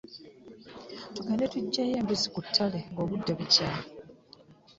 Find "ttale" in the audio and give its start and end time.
2.45-2.79